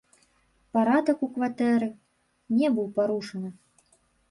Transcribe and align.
Парадак 0.77 1.21
у 1.27 1.29
кватэры 1.35 1.89
не 2.63 2.73
быў 2.81 2.91
парушаны. 2.99 3.49